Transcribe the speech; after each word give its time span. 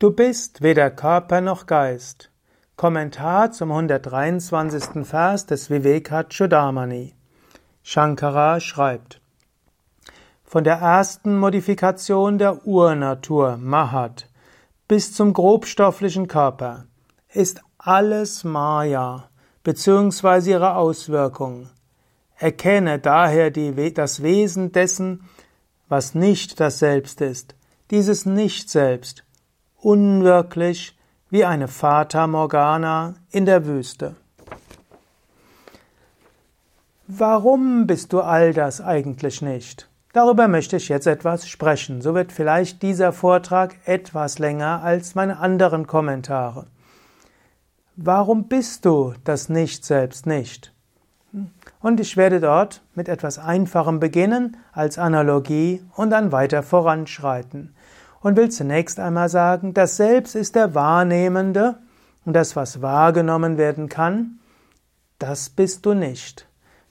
Du 0.00 0.12
bist 0.12 0.62
weder 0.62 0.92
Körper 0.92 1.40
noch 1.40 1.66
Geist. 1.66 2.30
Kommentar 2.76 3.50
zum 3.50 3.72
123. 3.72 5.04
Vers 5.04 5.46
des 5.46 5.70
Vivekachudamani. 5.70 7.16
Shankara 7.82 8.60
schreibt, 8.60 9.20
von 10.44 10.62
der 10.62 10.76
ersten 10.76 11.36
Modifikation 11.36 12.38
der 12.38 12.64
Urnatur, 12.64 13.56
Mahat, 13.56 14.28
bis 14.86 15.12
zum 15.14 15.32
grobstofflichen 15.32 16.28
Körper 16.28 16.84
ist 17.32 17.60
alles 17.76 18.44
Maya 18.44 19.28
bzw. 19.64 20.50
ihre 20.50 20.76
Auswirkungen. 20.76 21.70
Erkenne 22.36 23.00
daher 23.00 23.50
die, 23.50 23.92
das 23.92 24.22
Wesen 24.22 24.70
dessen, 24.70 25.24
was 25.88 26.14
nicht 26.14 26.60
das 26.60 26.78
Selbst 26.78 27.20
ist, 27.20 27.56
dieses 27.90 28.26
Nicht-Selbst, 28.26 29.24
unwirklich 29.80 30.96
wie 31.30 31.44
eine 31.44 31.68
Fata 31.68 32.26
Morgana 32.26 33.14
in 33.30 33.46
der 33.46 33.66
Wüste. 33.66 34.16
Warum 37.06 37.86
bist 37.86 38.12
du 38.12 38.20
all 38.20 38.52
das 38.52 38.80
eigentlich 38.80 39.40
nicht? 39.40 39.88
Darüber 40.12 40.48
möchte 40.48 40.76
ich 40.76 40.88
jetzt 40.88 41.06
etwas 41.06 41.48
sprechen. 41.48 42.02
So 42.02 42.14
wird 42.14 42.32
vielleicht 42.32 42.82
dieser 42.82 43.12
Vortrag 43.12 43.76
etwas 43.84 44.38
länger 44.38 44.82
als 44.82 45.14
meine 45.14 45.38
anderen 45.38 45.86
Kommentare. 45.86 46.66
Warum 47.96 48.44
bist 48.48 48.84
du 48.84 49.14
das 49.24 49.48
Nicht 49.48 49.84
selbst 49.84 50.26
nicht? 50.26 50.72
Und 51.80 52.00
ich 52.00 52.16
werde 52.16 52.40
dort 52.40 52.82
mit 52.94 53.08
etwas 53.08 53.38
Einfachem 53.38 54.00
beginnen 54.00 54.56
als 54.72 54.98
Analogie 54.98 55.82
und 55.94 56.10
dann 56.10 56.32
weiter 56.32 56.62
voranschreiten 56.62 57.74
und 58.20 58.36
will 58.36 58.50
zunächst 58.50 58.98
einmal 59.00 59.28
sagen, 59.28 59.74
das 59.74 59.96
Selbst 59.96 60.34
ist 60.34 60.54
der 60.54 60.74
Wahrnehmende 60.74 61.78
und 62.24 62.32
das, 62.34 62.56
was 62.56 62.82
wahrgenommen 62.82 63.58
werden 63.58 63.88
kann, 63.88 64.38
das 65.18 65.50
bist 65.50 65.86
du 65.86 65.94
nicht. 65.94 66.46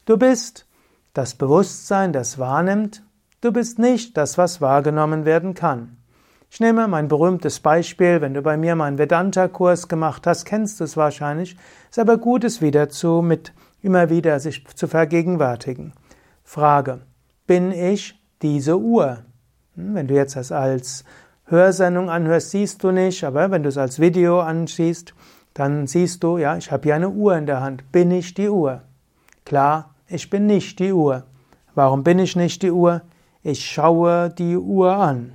Du 0.06 0.18
bist 0.18 0.66
das 1.14 1.36
Bewusstsein, 1.36 2.14
das 2.14 2.38
wahrnimmt, 2.40 3.04
du 3.42 3.52
bist 3.52 3.80
nicht 3.80 4.18
das, 4.18 4.38
was 4.38 4.62
wahrgenommen 4.62 5.26
werden 5.26 5.54
kann. 5.54 5.98
Ich 6.50 6.60
nehme 6.60 6.88
mein 6.88 7.08
berühmtes 7.08 7.60
Beispiel, 7.60 8.22
wenn 8.22 8.34
du 8.34 8.42
bei 8.42 8.56
mir 8.56 8.76
meinen 8.76 8.98
Vedanta-Kurs 8.98 9.90
gemacht 9.90 10.26
hast, 10.26 10.46
kennst 10.46 10.80
du 10.80 10.86
es 10.86 10.96
wahrscheinlich, 10.96 11.58
ist 11.90 12.00
aber 12.00 12.18
gut, 12.18 12.44
es 12.44 12.62
wieder 12.62 12.90
zu, 12.90 13.22
mit 13.22 13.54
immer 13.82 14.10
wieder 14.10 14.40
sich 14.40 14.66
zu 14.76 14.88
vergegenwärtigen. 14.88 15.94
Frage, 16.44 17.02
bin 17.46 17.72
ich 17.72 18.22
diese 18.42 18.78
Uhr? 18.78 19.24
Hm, 19.78 19.96
wenn 19.96 20.08
du 20.08 20.16
jetzt 20.16 20.36
das 20.36 20.52
als 20.52 21.06
Hörsendung 21.46 22.10
anhörst, 22.10 22.52
siehst 22.52 22.84
du 22.84 22.92
nicht, 22.92 23.24
aber 23.24 23.50
wenn 23.52 23.64
du 23.64 23.70
es 23.70 23.78
als 23.78 24.00
Video 24.00 24.42
ansiehst, 24.42 25.14
dann 25.54 25.88
siehst 25.88 26.24
du, 26.24 26.38
ja, 26.38 26.58
ich 26.58 26.72
habe 26.72 26.84
hier 26.84 26.96
eine 26.96 27.10
Uhr 27.10 27.38
in 27.38 27.46
der 27.46 27.62
Hand. 27.62 27.92
Bin 27.92 28.12
ich 28.12 28.34
die 28.34 28.50
Uhr? 28.50 28.82
Klar, 29.46 29.96
ich 30.08 30.30
bin 30.30 30.46
nicht 30.46 30.80
die 30.80 30.92
Uhr. 30.92 31.24
Warum 31.74 32.04
bin 32.04 32.20
ich 32.20 32.36
nicht 32.36 32.62
die 32.64 32.72
Uhr? 32.72 33.02
Ich 33.44 33.66
schaue 33.66 34.30
die 34.30 34.58
Uhr 34.58 34.94
an. 34.94 35.34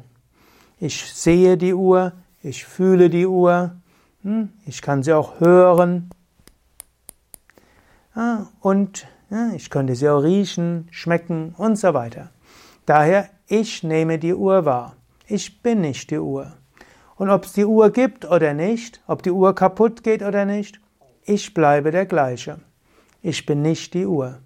Ich 0.78 1.12
sehe 1.12 1.56
die 1.56 1.74
Uhr, 1.74 2.12
ich 2.42 2.66
fühle 2.66 3.08
die 3.08 3.26
Uhr, 3.26 3.76
hm, 4.22 4.50
ich 4.66 4.82
kann 4.82 5.02
sie 5.02 5.12
auch 5.12 5.40
hören. 5.40 6.10
Und 8.60 9.06
ich 9.54 9.70
könnte 9.70 9.94
sie 9.94 10.08
auch 10.08 10.22
riechen, 10.22 10.88
schmecken 10.90 11.54
und 11.56 11.76
so 11.76 11.94
weiter. 11.94 12.30
Daher, 12.84 13.30
ich 13.52 13.82
nehme 13.82 14.18
die 14.18 14.32
Uhr 14.32 14.64
wahr. 14.64 14.96
Ich 15.26 15.62
bin 15.62 15.82
nicht 15.82 16.10
die 16.10 16.18
Uhr. 16.18 16.54
Und 17.16 17.28
ob 17.28 17.44
es 17.44 17.52
die 17.52 17.66
Uhr 17.66 17.90
gibt 17.90 18.24
oder 18.24 18.54
nicht, 18.54 19.02
ob 19.06 19.22
die 19.22 19.30
Uhr 19.30 19.54
kaputt 19.54 20.02
geht 20.02 20.22
oder 20.22 20.46
nicht, 20.46 20.80
ich 21.26 21.52
bleibe 21.52 21.90
der 21.90 22.06
gleiche. 22.06 22.60
Ich 23.20 23.44
bin 23.44 23.60
nicht 23.60 23.92
die 23.92 24.06
Uhr. 24.06 24.38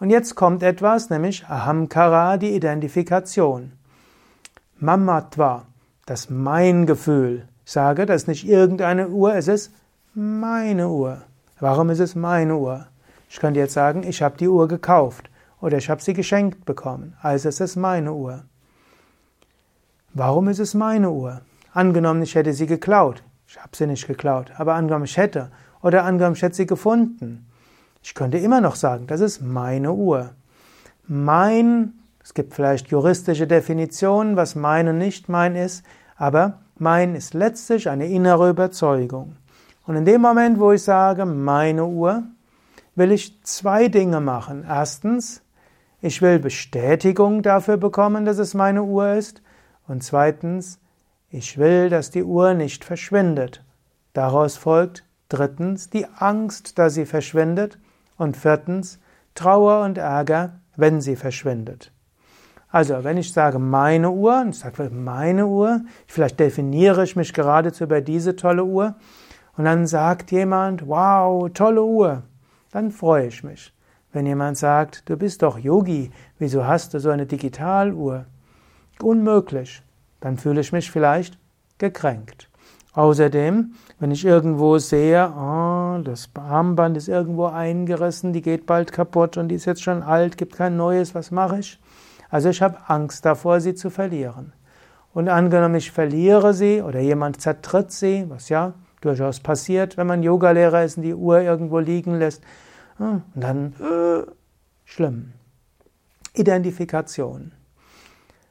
Und 0.00 0.08
jetzt 0.08 0.34
kommt 0.34 0.62
etwas, 0.62 1.10
nämlich 1.10 1.46
Ahamkara, 1.46 2.38
die 2.38 2.56
Identifikation. 2.56 3.72
Mamatva, 4.78 5.66
das 6.06 6.30
Mein-Gefühl. 6.30 7.46
Ich 7.66 7.72
sage, 7.72 8.06
das 8.06 8.22
ist 8.22 8.28
nicht 8.28 8.48
irgendeine 8.48 9.08
Uhr, 9.08 9.34
es 9.34 9.46
ist 9.46 9.74
meine 10.14 10.88
Uhr. 10.88 11.20
Warum 11.60 11.90
ist 11.90 12.00
es 12.00 12.14
meine 12.14 12.56
Uhr? 12.56 12.86
Ich 13.28 13.40
könnte 13.40 13.60
jetzt 13.60 13.74
sagen, 13.74 14.02
ich 14.04 14.22
habe 14.22 14.38
die 14.38 14.48
Uhr 14.48 14.68
gekauft 14.68 15.28
oder 15.62 15.78
ich 15.78 15.88
habe 15.88 16.02
sie 16.02 16.12
geschenkt 16.12 16.66
bekommen, 16.66 17.16
also 17.22 17.48
es 17.48 17.60
ist 17.60 17.76
meine 17.76 18.12
Uhr. 18.12 18.42
Warum 20.12 20.48
ist 20.48 20.58
es 20.58 20.74
meine 20.74 21.10
Uhr? 21.10 21.40
Angenommen, 21.72 22.20
ich 22.22 22.34
hätte 22.34 22.52
sie 22.52 22.66
geklaut. 22.66 23.22
Ich 23.46 23.58
habe 23.58 23.74
sie 23.74 23.86
nicht 23.86 24.06
geklaut, 24.06 24.52
aber 24.56 24.74
angenommen, 24.74 25.04
ich 25.04 25.16
hätte. 25.16 25.50
Oder 25.80 26.04
angenommen, 26.04 26.36
ich 26.36 26.42
hätte 26.42 26.56
sie 26.56 26.66
gefunden. 26.66 27.46
Ich 28.02 28.14
könnte 28.14 28.38
immer 28.38 28.60
noch 28.60 28.74
sagen, 28.74 29.06
das 29.06 29.20
ist 29.20 29.40
meine 29.40 29.92
Uhr. 29.92 30.30
Mein, 31.06 31.94
es 32.22 32.34
gibt 32.34 32.54
vielleicht 32.54 32.88
juristische 32.88 33.46
Definitionen, 33.46 34.36
was 34.36 34.54
mein 34.54 34.88
und 34.88 34.98
nicht 34.98 35.28
mein 35.28 35.54
ist, 35.54 35.84
aber 36.16 36.58
mein 36.76 37.14
ist 37.14 37.34
letztlich 37.34 37.88
eine 37.88 38.08
innere 38.08 38.50
Überzeugung. 38.50 39.36
Und 39.86 39.96
in 39.96 40.04
dem 40.04 40.20
Moment, 40.20 40.58
wo 40.58 40.72
ich 40.72 40.82
sage, 40.82 41.24
meine 41.24 41.86
Uhr, 41.86 42.24
will 42.94 43.12
ich 43.12 43.42
zwei 43.44 43.88
Dinge 43.88 44.20
machen. 44.20 44.64
Erstens, 44.68 45.41
ich 46.02 46.20
will 46.20 46.40
Bestätigung 46.40 47.42
dafür 47.42 47.76
bekommen, 47.76 48.24
dass 48.24 48.38
es 48.38 48.54
meine 48.54 48.82
Uhr 48.82 49.14
ist. 49.14 49.40
Und 49.86 50.02
zweitens, 50.02 50.80
ich 51.30 51.58
will, 51.58 51.88
dass 51.88 52.10
die 52.10 52.24
Uhr 52.24 52.54
nicht 52.54 52.84
verschwindet. 52.84 53.64
Daraus 54.12 54.56
folgt 54.56 55.04
drittens 55.28 55.90
die 55.90 56.06
Angst, 56.06 56.78
dass 56.78 56.94
sie 56.94 57.06
verschwindet 57.06 57.78
und 58.18 58.36
viertens 58.36 58.98
Trauer 59.36 59.84
und 59.84 59.96
Ärger, 59.96 60.60
wenn 60.76 61.00
sie 61.00 61.14
verschwindet. 61.14 61.92
Also, 62.68 63.04
wenn 63.04 63.16
ich 63.16 63.32
sage 63.32 63.60
meine 63.60 64.10
Uhr, 64.10 64.40
und 64.40 64.50
ich 64.50 64.58
sage 64.58 64.90
meine 64.90 65.46
Uhr, 65.46 65.82
vielleicht 66.08 66.40
definiere 66.40 67.04
ich 67.04 67.14
mich 67.14 67.32
geradezu 67.32 67.84
über 67.84 68.00
diese 68.00 68.34
tolle 68.34 68.64
Uhr, 68.64 68.96
und 69.56 69.64
dann 69.66 69.86
sagt 69.86 70.32
jemand, 70.32 70.88
wow, 70.88 71.48
tolle 71.52 71.84
Uhr, 71.84 72.22
dann 72.72 72.90
freue 72.90 73.26
ich 73.26 73.44
mich. 73.44 73.72
Wenn 74.12 74.26
jemand 74.26 74.58
sagt, 74.58 75.08
du 75.08 75.16
bist 75.16 75.42
doch 75.42 75.58
Yogi, 75.58 76.10
wieso 76.38 76.66
hast 76.66 76.94
du 76.94 77.00
so 77.00 77.10
eine 77.10 77.26
Digitaluhr? 77.26 78.26
unmöglich, 79.02 79.82
dann 80.20 80.36
fühle 80.36 80.60
ich 80.60 80.72
mich 80.72 80.90
vielleicht 80.90 81.38
gekränkt. 81.78 82.48
Außerdem, 82.94 83.72
wenn 83.98 84.10
ich 84.10 84.24
irgendwo 84.24 84.76
sehe, 84.78 85.30
oh, 85.30 85.98
das 86.02 86.28
Armband 86.34 86.96
ist 86.96 87.08
irgendwo 87.08 87.46
eingerissen, 87.46 88.32
die 88.32 88.42
geht 88.42 88.66
bald 88.66 88.92
kaputt 88.92 89.38
und 89.38 89.48
die 89.48 89.54
ist 89.54 89.64
jetzt 89.64 89.82
schon 89.82 90.02
alt, 90.02 90.36
gibt 90.36 90.56
kein 90.56 90.76
neues, 90.76 91.14
was 91.14 91.30
mache 91.30 91.60
ich? 91.60 91.80
Also 92.28 92.50
ich 92.50 92.60
habe 92.60 92.78
Angst 92.88 93.24
davor, 93.24 93.60
sie 93.60 93.74
zu 93.74 93.88
verlieren. 93.88 94.52
Und 95.14 95.28
angenommen, 95.28 95.74
ich 95.74 95.90
verliere 95.90 96.54
sie 96.54 96.82
oder 96.82 97.00
jemand 97.00 97.40
zertritt 97.40 97.92
sie, 97.92 98.26
was 98.28 98.48
ja 98.48 98.74
durchaus 99.00 99.40
passiert, 99.40 99.96
wenn 99.96 100.06
man 100.06 100.22
Yogalehrer 100.22 100.84
ist 100.84 100.96
und 100.98 101.02
die 101.02 101.14
Uhr 101.14 101.40
irgendwo 101.40 101.78
liegen 101.78 102.18
lässt, 102.18 102.42
und 103.10 103.22
dann 103.34 103.74
äh, 103.80 104.30
schlimm. 104.84 105.32
Identifikation. 106.34 107.52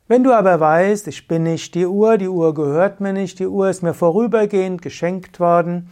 Wenn 0.08 0.24
du 0.24 0.34
aber 0.34 0.60
weißt, 0.60 1.08
ich 1.08 1.28
bin 1.28 1.44
nicht 1.44 1.74
die 1.74 1.86
Uhr, 1.86 2.18
die 2.18 2.28
Uhr 2.28 2.54
gehört 2.54 3.00
mir 3.00 3.14
nicht, 3.14 3.40
die 3.40 3.48
Uhr 3.48 3.70
ist 3.70 3.82
mir 3.82 3.94
vorübergehend 3.94 4.82
geschenkt 4.82 5.40
worden, 5.40 5.90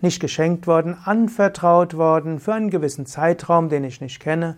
nicht 0.00 0.20
geschenkt 0.20 0.66
worden, 0.68 0.96
anvertraut 1.04 1.96
worden 1.96 2.38
für 2.38 2.54
einen 2.54 2.70
gewissen 2.70 3.04
Zeitraum, 3.04 3.68
den 3.68 3.82
ich 3.82 4.00
nicht 4.00 4.20
kenne. 4.20 4.56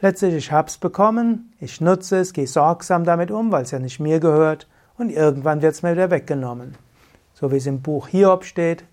Letztlich, 0.00 0.34
ich 0.34 0.52
hab's 0.52 0.76
bekommen, 0.76 1.52
ich 1.60 1.80
nutze 1.80 2.18
es, 2.18 2.32
gehe 2.32 2.48
sorgsam 2.48 3.04
damit 3.04 3.30
um, 3.30 3.52
weil 3.52 3.62
es 3.62 3.70
ja 3.70 3.78
nicht 3.78 4.00
mir 4.00 4.18
gehört, 4.18 4.66
und 4.98 5.10
irgendwann 5.10 5.62
wird's 5.62 5.82
mir 5.82 5.92
wieder 5.92 6.10
weggenommen. 6.10 6.74
So 7.32 7.52
wie 7.52 7.56
es 7.56 7.66
im 7.66 7.80
Buch 7.80 8.08
Hiob 8.08 8.44
steht, 8.44 8.84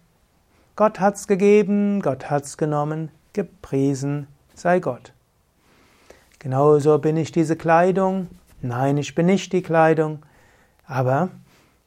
Gott 0.75 0.99
hat's 0.99 1.27
gegeben, 1.27 2.01
Gott 2.01 2.29
hat's 2.29 2.57
genommen, 2.57 3.11
gepriesen 3.33 4.27
sei 4.55 4.79
Gott. 4.79 5.13
Genauso 6.39 6.99
bin 6.99 7.17
ich 7.17 7.31
diese 7.31 7.55
Kleidung, 7.55 8.27
Nein, 8.65 8.95
ich 8.95 9.13
bin 9.13 9.25
nicht 9.25 9.51
die 9.51 9.61
Kleidung, 9.61 10.19
aber 10.87 11.31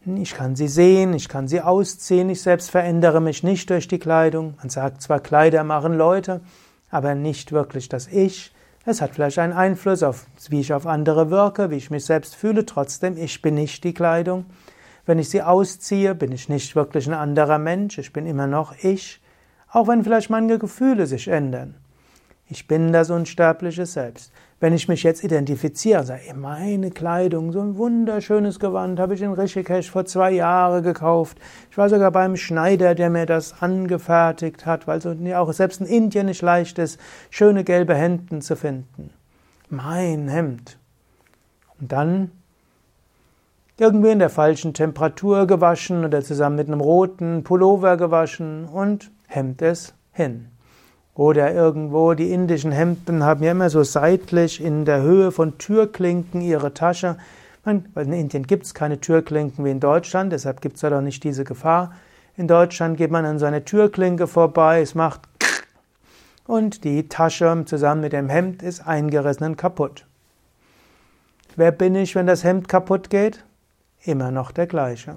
ich 0.04 0.34
kann 0.34 0.56
sie 0.56 0.68
sehen, 0.68 1.14
ich 1.14 1.26
kann 1.26 1.48
sie 1.48 1.62
ausziehen, 1.62 2.28
ich 2.28 2.42
selbst 2.42 2.70
verändere 2.70 3.22
mich 3.22 3.42
nicht 3.42 3.70
durch 3.70 3.88
die 3.88 3.98
Kleidung. 3.98 4.54
Man 4.58 4.68
sagt 4.68 5.00
zwar, 5.00 5.20
Kleider 5.20 5.64
machen 5.64 5.94
Leute, 5.94 6.42
aber 6.90 7.14
nicht 7.14 7.50
wirklich 7.50 7.88
das 7.88 8.08
Ich. 8.08 8.52
Es 8.84 9.00
hat 9.00 9.14
vielleicht 9.14 9.38
einen 9.38 9.54
Einfluss 9.54 10.02
auf, 10.02 10.26
wie 10.50 10.60
ich 10.60 10.74
auf 10.74 10.86
andere 10.86 11.30
wirke, 11.30 11.70
wie 11.70 11.76
ich 11.76 11.90
mich 11.90 12.04
selbst 12.04 12.36
fühle, 12.36 12.66
trotzdem, 12.66 13.16
ich 13.16 13.40
bin 13.40 13.54
nicht 13.54 13.82
die 13.82 13.94
Kleidung. 13.94 14.44
Wenn 15.06 15.20
ich 15.20 15.30
sie 15.30 15.42
ausziehe, 15.42 16.14
bin 16.14 16.32
ich 16.32 16.48
nicht 16.48 16.74
wirklich 16.74 17.06
ein 17.06 17.14
anderer 17.14 17.58
Mensch, 17.58 17.96
ich 17.98 18.12
bin 18.12 18.26
immer 18.26 18.48
noch 18.48 18.74
ich, 18.82 19.22
auch 19.70 19.88
wenn 19.88 20.04
vielleicht 20.04 20.30
meine 20.30 20.58
Gefühle 20.58 21.06
sich 21.06 21.28
ändern. 21.28 21.76
Ich 22.48 22.68
bin 22.68 22.92
das 22.92 23.10
unsterbliche 23.10 23.86
Selbst. 23.86 24.32
Wenn 24.60 24.72
ich 24.72 24.88
mich 24.88 25.02
jetzt 25.02 25.22
identifiziere 25.24 26.04
sage, 26.04 26.32
meine 26.34 26.90
Kleidung, 26.90 27.52
so 27.52 27.60
ein 27.60 27.76
wunderschönes 27.76 28.60
Gewand, 28.60 28.98
habe 29.00 29.14
ich 29.14 29.22
in 29.22 29.32
Rishikesh 29.32 29.90
vor 29.90 30.06
zwei 30.06 30.30
Jahren 30.30 30.82
gekauft. 30.82 31.38
Ich 31.70 31.76
war 31.76 31.88
sogar 31.88 32.10
beim 32.10 32.36
Schneider, 32.36 32.94
der 32.94 33.10
mir 33.10 33.26
das 33.26 33.60
angefertigt 33.60 34.64
hat, 34.64 34.86
weil 34.86 34.98
es 34.98 35.34
auch 35.34 35.52
selbst 35.52 35.80
in 35.80 35.86
Indien 35.86 36.26
nicht 36.26 36.40
leicht 36.40 36.78
ist, 36.78 37.00
schöne 37.30 37.64
gelbe 37.64 37.94
Hemden 37.94 38.40
zu 38.40 38.56
finden. 38.56 39.10
Mein 39.68 40.28
Hemd. 40.28 40.78
Und 41.80 41.92
dann 41.92 42.30
irgendwie 43.78 44.10
in 44.10 44.18
der 44.18 44.30
falschen 44.30 44.72
Temperatur 44.72 45.46
gewaschen 45.46 46.04
oder 46.04 46.22
zusammen 46.22 46.56
mit 46.56 46.68
einem 46.68 46.80
roten 46.80 47.44
Pullover 47.44 47.96
gewaschen 47.96 48.64
und 48.64 49.10
Hemd 49.26 49.60
es 49.60 49.92
hin. 50.12 50.48
Oder 51.14 51.52
irgendwo, 51.52 52.14
die 52.14 52.30
indischen 52.30 52.72
Hemden 52.72 53.24
haben 53.24 53.42
ja 53.42 53.50
immer 53.50 53.70
so 53.70 53.82
seitlich 53.82 54.62
in 54.62 54.84
der 54.84 55.02
Höhe 55.02 55.30
von 55.30 55.58
Türklinken 55.58 56.40
ihre 56.40 56.74
Tasche. 56.74 57.16
Weil 57.64 58.06
in 58.06 58.12
Indien 58.12 58.46
gibt 58.46 58.64
es 58.64 58.74
keine 58.74 59.00
Türklinken 59.00 59.64
wie 59.64 59.70
in 59.70 59.80
Deutschland, 59.80 60.32
deshalb 60.32 60.60
gibt 60.60 60.76
es 60.76 60.82
da 60.82 60.90
doch 60.90 61.00
nicht 61.00 61.24
diese 61.24 61.44
Gefahr. 61.44 61.92
In 62.36 62.48
Deutschland 62.48 62.96
geht 62.96 63.10
man 63.10 63.24
an 63.24 63.38
seine 63.38 63.64
Türklinke 63.64 64.26
vorbei, 64.26 64.82
es 64.82 64.94
macht 64.94 65.22
und 66.46 66.84
die 66.84 67.08
Tasche 67.08 67.64
zusammen 67.66 68.02
mit 68.02 68.12
dem 68.12 68.28
Hemd 68.28 68.62
ist 68.62 68.86
eingerissen 68.86 69.44
und 69.44 69.56
kaputt. 69.56 70.06
Wer 71.56 71.72
bin 71.72 71.94
ich, 71.94 72.14
wenn 72.14 72.26
das 72.26 72.44
Hemd 72.44 72.68
kaputt 72.68 73.10
geht? 73.10 73.42
Immer 74.06 74.30
noch 74.30 74.52
der 74.52 74.68
gleiche. 74.68 75.16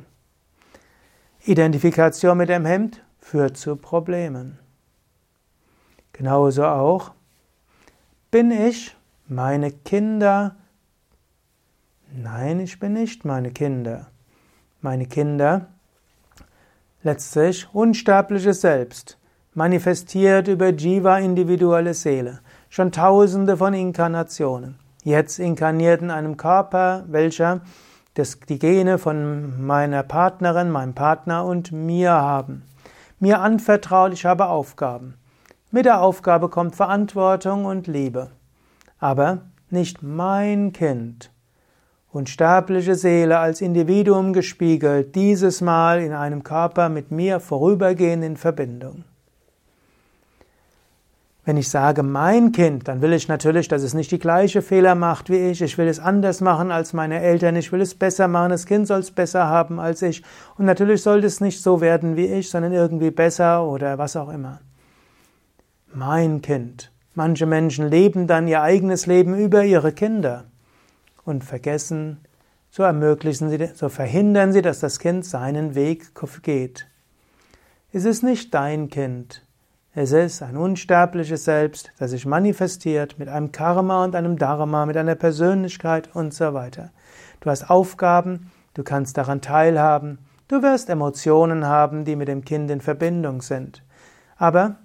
Identifikation 1.46 2.36
mit 2.36 2.50
dem 2.50 2.66
Hemd 2.66 3.04
führt 3.20 3.56
zu 3.56 3.76
Problemen. 3.76 4.58
Genauso 6.12 6.66
auch, 6.66 7.12
bin 8.32 8.50
ich 8.50 8.98
meine 9.28 9.72
Kinder? 9.72 10.56
Nein, 12.12 12.60
ich 12.62 12.80
bin 12.80 12.94
nicht 12.94 13.26
meine 13.26 13.52
Kinder. 13.52 14.08
Meine 14.82 15.06
Kinder, 15.06 15.68
letztlich 17.04 17.68
unsterbliches 17.72 18.62
Selbst, 18.62 19.20
manifestiert 19.54 20.48
über 20.48 20.70
Jiva 20.70 21.20
individuelle 21.20 21.94
Seele, 21.94 22.40
schon 22.70 22.92
tausende 22.92 23.56
von 23.56 23.76
Inkarnationen, 23.76 24.80
jetzt 25.04 25.38
inkarniert 25.38 26.02
in 26.02 26.10
einem 26.10 26.38
Körper, 26.38 27.04
welcher 27.08 27.62
das, 28.20 28.40
die 28.48 28.60
Gene 28.60 28.98
von 28.98 29.66
meiner 29.66 30.04
Partnerin, 30.04 30.70
meinem 30.70 30.94
Partner 30.94 31.46
und 31.46 31.72
mir 31.72 32.12
haben. 32.12 32.64
Mir 33.20 33.40
anvertraut, 33.42 34.14
ich 34.14 34.26
habe 34.26 34.48
Aufgaben. 34.48 35.16
Mit 35.72 35.86
der 35.86 36.02
Aufgabe 36.02 36.50
kommt 36.50 36.76
Verantwortung 36.76 37.66
und 37.66 37.88
Liebe. 37.88 38.32
Aber 39.00 39.40
nicht 39.70 40.04
mein 40.04 40.74
Kind. 40.74 41.32
Unsterbliche 42.12 42.96
Seele 42.96 43.40
als 43.40 43.62
Individuum 43.62 44.34
gespiegelt, 44.34 45.16
dieses 45.16 45.62
Mal 45.62 46.02
in 46.02 46.14
einem 46.14 46.44
Körper 46.44 46.90
mit 46.90 47.12
mir 47.12 47.40
vorübergehend 47.40 48.24
in 48.24 48.36
Verbindung. 48.36 49.04
Wenn 51.46 51.58
ich 51.58 51.70
sage 51.70 52.04
mein 52.04 52.52
Kind, 52.52 52.88
dann 52.88 53.02
will 53.02 53.14
ich 53.14 53.28
natürlich, 53.28 53.68
dass 53.68 53.82
es 53.82 53.94
nicht 53.94 54.12
die 54.12 54.20
gleiche 54.20 54.62
Fehler 54.62 54.94
macht 54.94 55.30
wie 55.30 55.38
ich. 55.38 55.62
Ich 55.62 55.78
will 55.78 55.88
es 55.88 56.00
anders 56.00 56.42
machen 56.42 56.72
als 56.72 56.94
meine 56.94 57.22
Eltern. 57.22 57.56
Ich 57.56 57.72
will 57.72 57.82
es 57.82 57.96
besser 57.96 58.28
machen. 58.28 58.52
Das 58.52 58.66
Kind 58.66 58.88
soll 58.88 59.00
es 59.00 59.12
besser 59.12 59.48
haben 59.48 59.80
als 59.80 60.02
ich. 60.02 60.22
Und 60.58 60.66
natürlich 60.66 61.02
sollte 61.02 61.28
es 61.28 61.42
nicht 61.42 61.62
so 61.62 61.82
werden 61.82 62.16
wie 62.16 62.28
ich, 62.28 62.50
sondern 62.50 62.74
irgendwie 62.74 63.12
besser 63.12 63.66
oder 63.66 63.98
was 63.98 64.16
auch 64.16 64.30
immer 64.30 64.60
mein 65.94 66.42
Kind. 66.42 66.92
Manche 67.16 67.46
Menschen 67.46 67.90
leben 67.90 68.28
dann 68.28 68.48
ihr 68.48 68.62
eigenes 68.62 69.06
Leben 69.06 69.38
über 69.38 69.64
ihre 69.64 69.92
Kinder 69.92 70.46
und 71.26 71.44
vergessen, 71.44 72.20
so 72.70 72.84
ermöglichen 72.84 73.50
sie, 73.50 73.70
so 73.74 73.90
verhindern 73.90 74.54
sie, 74.54 74.62
dass 74.62 74.80
das 74.80 75.00
Kind 75.00 75.26
seinen 75.26 75.76
Weg 75.76 76.12
geht. 76.44 76.88
Es 77.92 78.06
ist 78.06 78.24
nicht 78.24 78.54
dein 78.54 78.90
Kind. 78.90 79.44
Es 80.02 80.14
ist 80.14 80.42
ein 80.42 80.56
unsterbliches 80.56 81.44
Selbst, 81.44 81.92
das 82.00 82.12
sich 82.12 82.26
manifestiert 82.26 83.20
mit 83.20 83.28
einem 83.28 83.52
Karma 83.52 84.06
und 84.06 84.16
einem 84.16 84.38
Dharma, 84.38 84.86
mit 84.86 84.96
einer 84.96 85.16
Persönlichkeit 85.16 86.16
und 86.16 86.34
so 86.34 86.54
weiter. 86.54 86.92
Du 87.42 87.50
hast 87.50 87.70
Aufgaben, 87.70 88.50
du 88.76 88.84
kannst 88.84 89.18
daran 89.18 89.42
teilhaben, 89.42 90.20
du 90.48 90.62
wirst 90.62 90.90
Emotionen 90.90 91.66
haben, 91.66 92.06
die 92.06 92.16
mit 92.16 92.30
dem 92.30 92.46
Kind 92.46 92.72
in 92.72 92.80
Verbindung 92.80 93.42
sind. 93.42 93.84
Aber 94.38 94.78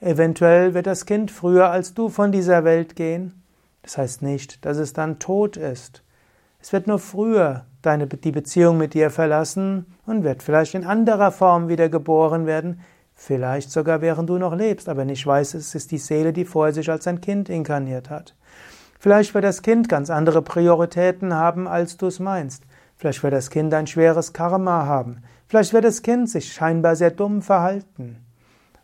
Eventuell 0.00 0.72
wird 0.72 0.86
das 0.86 1.04
Kind 1.04 1.30
früher 1.30 1.70
als 1.70 1.92
du 1.92 2.08
von 2.08 2.32
dieser 2.32 2.64
Welt 2.64 2.96
gehen. 2.96 3.42
Das 3.82 3.98
heißt 3.98 4.22
nicht, 4.22 4.64
dass 4.64 4.78
es 4.78 4.94
dann 4.94 5.18
tot 5.18 5.58
ist. 5.58 6.02
Es 6.58 6.72
wird 6.72 6.86
nur 6.86 6.98
früher 6.98 7.66
deine, 7.82 8.06
die 8.06 8.32
Beziehung 8.32 8.78
mit 8.78 8.94
dir 8.94 9.10
verlassen 9.10 9.84
und 10.06 10.24
wird 10.24 10.42
vielleicht 10.42 10.74
in 10.74 10.84
anderer 10.84 11.32
Form 11.32 11.68
wieder 11.68 11.90
geboren 11.90 12.46
werden, 12.46 12.80
vielleicht 13.14 13.70
sogar 13.70 14.00
während 14.00 14.28
du 14.28 14.38
noch 14.38 14.54
lebst, 14.54 14.88
aber 14.88 15.04
nicht 15.04 15.26
weiß, 15.26 15.54
es 15.54 15.74
ist 15.74 15.90
die 15.90 15.98
Seele, 15.98 16.32
die 16.32 16.44
vorher 16.44 16.74
sich 16.74 16.90
als 16.90 17.06
ein 17.06 17.20
Kind 17.20 17.48
inkarniert 17.48 18.10
hat. 18.10 18.34
Vielleicht 18.98 19.34
wird 19.34 19.44
das 19.44 19.62
Kind 19.62 19.88
ganz 19.88 20.10
andere 20.10 20.42
Prioritäten 20.42 21.34
haben, 21.34 21.68
als 21.68 21.96
du 21.96 22.06
es 22.06 22.20
meinst. 22.20 22.64
Vielleicht 22.96 23.22
wird 23.22 23.34
das 23.34 23.50
Kind 23.50 23.74
ein 23.74 23.86
schweres 23.86 24.32
Karma 24.32 24.86
haben. 24.86 25.22
Vielleicht 25.46 25.72
wird 25.72 25.84
das 25.84 26.02
Kind 26.02 26.30
sich 26.30 26.52
scheinbar 26.52 26.96
sehr 26.96 27.10
dumm 27.10 27.42
verhalten. 27.42 28.24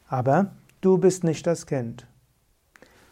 Aber 0.09 0.51
Du 0.81 0.97
bist 0.97 1.25
nicht 1.25 1.47
das 1.47 1.67
Kind. 1.67 2.07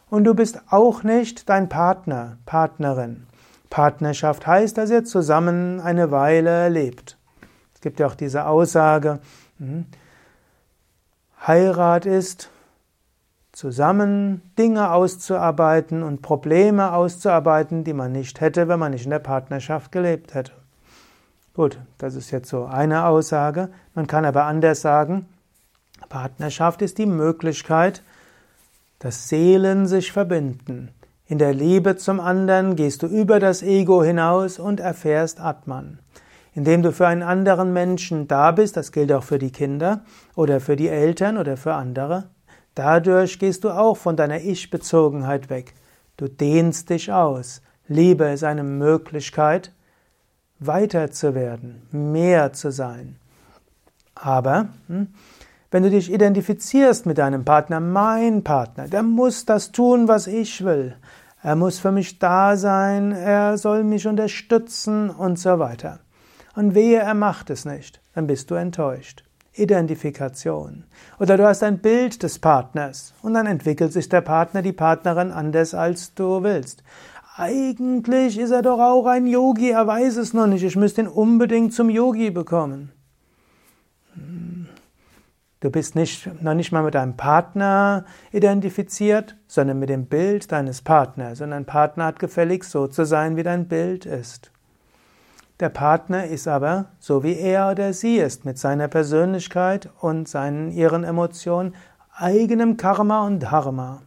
Und 0.09 0.23
du 0.23 0.33
bist 0.33 0.59
auch 0.71 1.03
nicht 1.03 1.49
dein 1.49 1.69
Partner, 1.69 2.37
Partnerin. 2.47 3.27
Partnerschaft 3.69 4.47
heißt, 4.47 4.75
dass 4.75 4.89
ihr 4.89 5.03
zusammen 5.05 5.79
eine 5.79 6.09
Weile 6.09 6.67
lebt. 6.69 7.19
Es 7.75 7.81
gibt 7.81 7.99
ja 7.99 8.07
auch 8.07 8.15
diese 8.15 8.47
Aussage, 8.47 9.19
hm, 9.59 9.85
Heirat 11.45 12.05
ist 12.05 12.49
zusammen 13.51 14.41
Dinge 14.57 14.91
auszuarbeiten 14.91 16.03
und 16.03 16.21
Probleme 16.21 16.93
auszuarbeiten, 16.93 17.83
die 17.83 17.93
man 17.93 18.11
nicht 18.11 18.41
hätte, 18.41 18.67
wenn 18.67 18.79
man 18.79 18.91
nicht 18.91 19.05
in 19.05 19.11
der 19.11 19.19
Partnerschaft 19.19 19.91
gelebt 19.91 20.33
hätte. 20.33 20.51
Gut, 21.53 21.79
das 21.97 22.15
ist 22.15 22.31
jetzt 22.31 22.49
so 22.49 22.65
eine 22.65 23.05
Aussage. 23.05 23.69
Man 23.93 24.07
kann 24.07 24.25
aber 24.25 24.45
anders 24.45 24.81
sagen, 24.81 25.27
Partnerschaft 26.07 26.81
ist 26.81 26.97
die 26.97 27.05
Möglichkeit, 27.05 28.03
dass 28.99 29.29
Seelen 29.29 29.87
sich 29.87 30.11
verbinden. 30.11 30.89
In 31.25 31.37
der 31.37 31.53
Liebe 31.53 31.95
zum 31.95 32.19
anderen 32.19 32.75
gehst 32.75 33.03
du 33.03 33.07
über 33.07 33.39
das 33.39 33.61
Ego 33.61 34.03
hinaus 34.03 34.57
und 34.57 34.79
erfährst 34.79 35.39
Atman. 35.39 35.99
Indem 36.53 36.81
du 36.81 36.91
für 36.91 37.07
einen 37.07 37.23
anderen 37.23 37.73
Menschen 37.73 38.27
da 38.27 38.51
bist, 38.51 38.75
das 38.77 38.91
gilt 38.91 39.11
auch 39.11 39.23
für 39.23 39.39
die 39.39 39.51
Kinder 39.51 40.01
oder 40.35 40.59
für 40.59 40.75
die 40.75 40.89
Eltern 40.89 41.37
oder 41.37 41.57
für 41.57 41.73
andere, 41.73 42.29
dadurch 42.75 43.39
gehst 43.39 43.63
du 43.63 43.69
auch 43.69 43.97
von 43.97 44.15
deiner 44.15 44.41
Ich-Bezogenheit 44.41 45.49
weg. 45.49 45.73
Du 46.17 46.27
dehnst 46.27 46.89
dich 46.89 47.11
aus. 47.11 47.61
Liebe 47.87 48.25
ist 48.25 48.43
eine 48.43 48.63
Möglichkeit, 48.63 49.71
weiter 50.59 51.11
zu 51.11 51.33
werden, 51.35 51.87
mehr 51.91 52.53
zu 52.53 52.71
sein. 52.71 53.15
Aber 54.15 54.69
hm, 54.87 55.07
wenn 55.71 55.83
du 55.83 55.89
dich 55.89 56.11
identifizierst 56.11 57.05
mit 57.05 57.19
deinem 57.19 57.45
Partner, 57.45 57.79
mein 57.79 58.43
Partner, 58.43 58.87
der 58.87 59.03
muss 59.03 59.45
das 59.45 59.71
tun, 59.71 60.07
was 60.07 60.27
ich 60.27 60.63
will. 60.65 60.95
Er 61.41 61.55
muss 61.55 61.79
für 61.79 61.91
mich 61.91 62.19
da 62.19 62.57
sein, 62.57 63.11
er 63.11 63.57
soll 63.57 63.83
mich 63.83 64.07
unterstützen 64.07 65.09
und 65.09 65.39
so 65.39 65.59
weiter. 65.59 65.99
Und 66.55 66.75
wehe, 66.75 66.99
er 66.99 67.13
macht 67.13 67.49
es 67.49 67.65
nicht, 67.65 68.01
dann 68.13 68.27
bist 68.27 68.51
du 68.51 68.55
enttäuscht. 68.55 69.23
Identifikation. 69.53 70.85
Oder 71.19 71.37
du 71.37 71.45
hast 71.45 71.63
ein 71.63 71.79
Bild 71.79 72.23
des 72.23 72.39
Partners 72.39 73.13
und 73.21 73.33
dann 73.33 73.45
entwickelt 73.45 73.91
sich 73.91 74.09
der 74.09 74.21
Partner, 74.21 74.61
die 74.61 74.73
Partnerin 74.73 75.31
anders 75.31 75.73
als 75.73 76.13
du 76.13 76.43
willst. 76.43 76.83
Eigentlich 77.35 78.37
ist 78.37 78.51
er 78.51 78.61
doch 78.61 78.79
auch 78.79 79.05
ein 79.05 79.27
Yogi, 79.27 79.71
er 79.71 79.87
weiß 79.87 80.17
es 80.17 80.33
noch 80.33 80.47
nicht, 80.47 80.63
ich 80.63 80.75
müsste 80.75 81.01
ihn 81.01 81.07
unbedingt 81.07 81.73
zum 81.73 81.89
Yogi 81.89 82.31
bekommen. 82.31 82.91
Du 85.61 85.69
bist 85.69 85.95
nicht, 85.95 86.29
noch 86.41 86.53
nicht 86.53 86.71
mal 86.71 86.83
mit 86.83 86.95
deinem 86.95 87.17
Partner 87.17 88.05
identifiziert, 88.31 89.35
sondern 89.47 89.79
mit 89.79 89.89
dem 89.89 90.05
Bild 90.05 90.51
deines 90.53 90.81
Partners. 90.81 91.41
Und 91.41 91.51
dein 91.51 91.65
Partner 91.65 92.05
hat 92.05 92.19
gefälligst 92.19 92.71
so 92.71 92.87
zu 92.87 93.05
sein, 93.05 93.35
wie 93.35 93.43
dein 93.43 93.67
Bild 93.67 94.05
ist. 94.05 94.51
Der 95.59 95.69
Partner 95.69 96.25
ist 96.25 96.47
aber 96.47 96.85
so, 96.99 97.21
wie 97.21 97.37
er 97.37 97.69
oder 97.69 97.91
sie 97.91 98.17
ist, 98.17 98.45
mit 98.45 98.57
seiner 98.57 98.87
Persönlichkeit 98.87 99.89
und 99.99 100.29
seinen, 100.29 100.71
ihren 100.71 101.03
Emotionen, 101.03 101.75
eigenem 102.15 102.77
Karma 102.77 103.25
und 103.25 103.39
Dharma. 103.39 104.01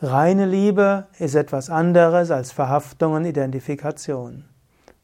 Reine 0.00 0.46
Liebe 0.46 1.06
ist 1.18 1.34
etwas 1.34 1.68
anderes 1.68 2.30
als 2.30 2.52
Verhaftung 2.52 3.14
und 3.14 3.24
Identifikation. 3.24 4.44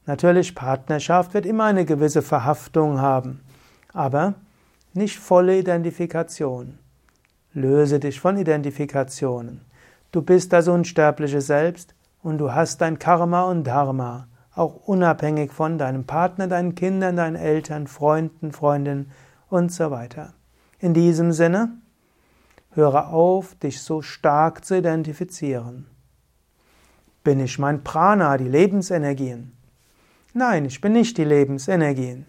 Natürlich, 0.05 0.55
Partnerschaft 0.55 1.33
wird 1.33 1.45
immer 1.45 1.65
eine 1.65 1.83
gewisse 1.83 2.21
Verhaftung 2.21 3.01
haben, 3.01 3.41
aber 3.91 4.35
nicht 4.93 5.17
volle 5.17 5.57
Identifikation. 5.57 6.77
Löse 7.53 7.99
dich 7.99 8.19
von 8.19 8.37
Identifikationen. 8.37 9.65
Du 10.11 10.21
bist 10.21 10.53
das 10.53 10.67
unsterbliche 10.67 11.41
Selbst 11.41 11.95
und 12.21 12.37
du 12.37 12.53
hast 12.53 12.79
dein 12.81 12.99
Karma 12.99 13.43
und 13.43 13.65
Dharma, 13.65 14.27
auch 14.55 14.87
unabhängig 14.87 15.51
von 15.51 15.77
deinem 15.77 16.05
Partner, 16.05 16.47
deinen 16.47 16.75
Kindern, 16.75 17.15
deinen 17.15 17.35
Eltern, 17.35 17.87
Freunden, 17.87 18.51
Freundinnen 18.51 19.11
und 19.49 19.71
so 19.71 19.91
weiter. 19.91 20.33
In 20.79 20.93
diesem 20.93 21.31
Sinne, 21.31 21.77
höre 22.71 23.09
auf, 23.09 23.55
dich 23.55 23.81
so 23.81 24.01
stark 24.01 24.65
zu 24.65 24.77
identifizieren. 24.77 25.87
Bin 27.23 27.39
ich 27.39 27.57
mein 27.57 27.83
Prana, 27.83 28.37
die 28.37 28.47
Lebensenergien? 28.47 29.55
Nein, 30.33 30.65
ich 30.65 30.81
bin 30.81 30.93
nicht 30.93 31.17
die 31.17 31.23
Lebensenergien. 31.23 32.25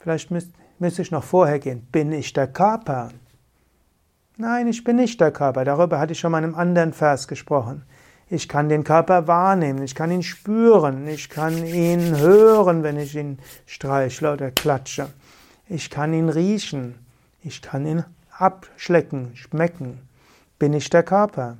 Vielleicht 0.00 0.30
müsste 0.30 1.02
ich 1.02 1.10
noch 1.10 1.24
vorher 1.24 1.58
gehen. 1.58 1.86
Bin 1.92 2.12
ich 2.12 2.32
der 2.32 2.46
Körper? 2.46 3.10
Nein, 4.36 4.68
ich 4.68 4.84
bin 4.84 4.96
nicht 4.96 5.20
der 5.20 5.32
Körper. 5.32 5.64
Darüber 5.64 5.98
hatte 5.98 6.12
ich 6.12 6.18
schon 6.18 6.32
mal 6.32 6.38
in 6.38 6.44
einem 6.44 6.54
anderen 6.54 6.92
Vers 6.92 7.28
gesprochen. 7.28 7.84
Ich 8.28 8.48
kann 8.48 8.68
den 8.68 8.82
Körper 8.82 9.28
wahrnehmen, 9.28 9.82
ich 9.82 9.94
kann 9.94 10.10
ihn 10.10 10.24
spüren, 10.24 11.06
ich 11.06 11.30
kann 11.30 11.64
ihn 11.64 12.18
hören, 12.18 12.82
wenn 12.82 12.96
ich 12.96 13.14
ihn 13.14 13.38
streichle 13.66 14.32
oder 14.32 14.50
klatsche. 14.50 15.08
Ich 15.68 15.90
kann 15.90 16.12
ihn 16.12 16.28
riechen, 16.28 16.96
ich 17.42 17.62
kann 17.62 17.86
ihn 17.86 18.04
abschlecken, 18.36 19.36
schmecken. 19.36 20.00
Bin 20.58 20.72
ich 20.72 20.90
der 20.90 21.04
Körper? 21.04 21.58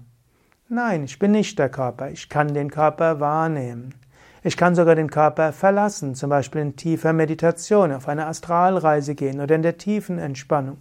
Nein, 0.68 1.04
ich 1.04 1.20
bin 1.20 1.30
nicht 1.30 1.58
der 1.60 1.68
Körper. 1.68 2.10
Ich 2.10 2.28
kann 2.28 2.52
den 2.52 2.70
Körper 2.70 3.20
wahrnehmen. 3.20 3.94
Ich 4.42 4.56
kann 4.56 4.74
sogar 4.74 4.96
den 4.96 5.10
Körper 5.10 5.52
verlassen, 5.52 6.16
zum 6.16 6.30
Beispiel 6.30 6.62
in 6.62 6.74
tiefer 6.74 7.12
Meditation, 7.12 7.92
auf 7.92 8.08
eine 8.08 8.26
Astralreise 8.26 9.14
gehen 9.14 9.40
oder 9.40 9.54
in 9.54 9.62
der 9.62 9.78
tiefen 9.78 10.18
Entspannung. 10.18 10.78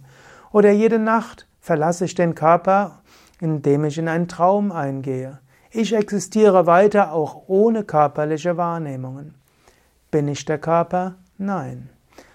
Oder 0.50 0.72
jede 0.72 0.98
Nacht 0.98 1.46
verlasse 1.60 2.04
ich 2.04 2.16
den 2.16 2.34
Körper, 2.34 3.02
indem 3.40 3.84
ich 3.84 3.98
in 3.98 4.08
einen 4.08 4.26
Traum 4.26 4.72
eingehe. 4.72 5.38
Ich 5.78 5.94
existiere 5.94 6.66
weiter 6.66 7.12
auch 7.12 7.42
ohne 7.48 7.84
körperliche 7.84 8.56
Wahrnehmungen. 8.56 9.34
Bin 10.10 10.26
ich 10.26 10.46
der 10.46 10.56
Körper? 10.56 11.16
Nein. 11.36 11.90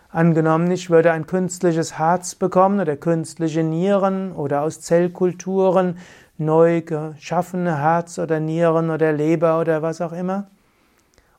Angenommen, 0.10 0.70
ich 0.70 0.92
würde 0.92 1.12
ein 1.12 1.26
künstliches 1.26 1.98
Herz 1.98 2.36
bekommen 2.36 2.80
oder 2.80 2.96
künstliche 2.98 3.64
Nieren 3.64 4.32
oder 4.32 4.62
aus 4.62 4.82
Zellkulturen 4.82 5.98
neu 6.38 6.84
geschaffene 6.84 7.80
Herz 7.80 8.20
oder 8.20 8.40
Nieren 8.40 8.92
oder 8.92 9.12
Leber 9.12 9.60
oder 9.60 9.82
was 9.82 10.02
auch 10.02 10.14
immer. 10.14 10.52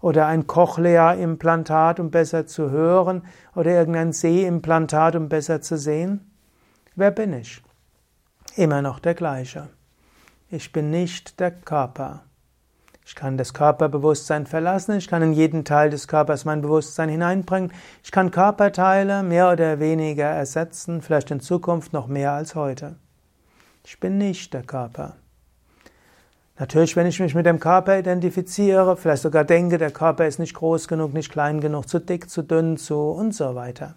Oder 0.00 0.26
ein 0.26 0.48
Cochlea-Implantat, 0.48 2.00
um 2.00 2.10
besser 2.10 2.48
zu 2.48 2.72
hören. 2.72 3.22
Oder 3.54 3.70
irgendein 3.70 4.12
Sehimplantat, 4.12 5.14
um 5.14 5.28
besser 5.28 5.60
zu 5.60 5.78
sehen. 5.78 6.32
Wer 6.96 7.12
bin 7.12 7.32
ich? 7.32 7.62
immer 8.56 8.82
noch 8.82 8.98
der 8.98 9.14
gleiche. 9.14 9.68
Ich 10.54 10.70
bin 10.70 10.90
nicht 10.90 11.40
der 11.40 11.50
Körper. 11.50 12.24
Ich 13.06 13.14
kann 13.14 13.38
das 13.38 13.54
Körperbewusstsein 13.54 14.44
verlassen, 14.44 14.98
ich 14.98 15.08
kann 15.08 15.22
in 15.22 15.32
jeden 15.32 15.64
Teil 15.64 15.88
des 15.88 16.06
Körpers 16.06 16.44
mein 16.44 16.60
Bewusstsein 16.60 17.08
hineinbringen, 17.08 17.72
ich 18.04 18.12
kann 18.12 18.30
Körperteile 18.30 19.22
mehr 19.22 19.50
oder 19.50 19.80
weniger 19.80 20.26
ersetzen, 20.26 21.00
vielleicht 21.00 21.30
in 21.30 21.40
Zukunft 21.40 21.94
noch 21.94 22.06
mehr 22.06 22.32
als 22.32 22.54
heute. 22.54 22.96
Ich 23.82 23.98
bin 23.98 24.18
nicht 24.18 24.52
der 24.52 24.62
Körper. 24.62 25.16
Natürlich, 26.58 26.96
wenn 26.96 27.06
ich 27.06 27.18
mich 27.18 27.34
mit 27.34 27.46
dem 27.46 27.58
Körper 27.58 27.98
identifiziere, 27.98 28.98
vielleicht 28.98 29.22
sogar 29.22 29.44
denke, 29.44 29.78
der 29.78 29.90
Körper 29.90 30.26
ist 30.26 30.38
nicht 30.38 30.52
groß 30.52 30.86
genug, 30.86 31.14
nicht 31.14 31.32
klein 31.32 31.62
genug, 31.62 31.88
zu 31.88 31.98
dick, 31.98 32.28
zu 32.28 32.42
dünn, 32.42 32.76
zu 32.76 32.98
und 32.98 33.34
so 33.34 33.54
weiter. 33.54 33.94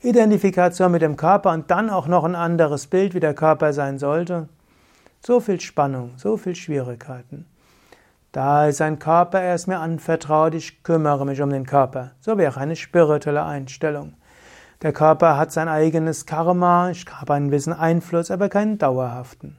Identifikation 0.00 0.90
mit 0.90 1.02
dem 1.02 1.18
Körper 1.18 1.52
und 1.52 1.70
dann 1.70 1.90
auch 1.90 2.06
noch 2.06 2.24
ein 2.24 2.34
anderes 2.34 2.86
Bild, 2.86 3.12
wie 3.12 3.20
der 3.20 3.34
Körper 3.34 3.74
sein 3.74 3.98
sollte. 3.98 4.48
So 5.24 5.38
viel 5.38 5.60
Spannung, 5.60 6.14
so 6.16 6.36
viel 6.36 6.56
Schwierigkeiten. 6.56 7.46
Da 8.32 8.66
ist 8.66 8.80
ein 8.80 8.98
Körper, 8.98 9.40
er 9.40 9.54
ist 9.54 9.68
mir 9.68 9.78
anvertraut, 9.78 10.52
ich 10.52 10.82
kümmere 10.82 11.24
mich 11.24 11.40
um 11.40 11.50
den 11.50 11.64
Körper. 11.64 12.10
So 12.18 12.38
wäre 12.38 12.58
eine 12.58 12.74
spirituelle 12.74 13.44
Einstellung. 13.44 14.14
Der 14.82 14.92
Körper 14.92 15.36
hat 15.36 15.52
sein 15.52 15.68
eigenes 15.68 16.26
Karma, 16.26 16.90
ich 16.90 17.06
habe 17.08 17.34
einen 17.34 17.50
gewissen 17.50 17.72
Einfluss, 17.72 18.32
aber 18.32 18.48
keinen 18.48 18.78
dauerhaften. 18.78 19.58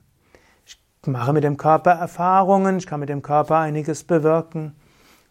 Ich 0.65 0.77
mache 1.05 1.31
mit 1.31 1.45
dem 1.45 1.55
Körper 1.55 1.91
Erfahrungen, 1.91 2.79
ich 2.79 2.85
kann 2.85 2.99
mit 2.99 3.07
dem 3.07 3.21
Körper 3.21 3.59
einiges 3.59 4.03
bewirken. 4.03 4.75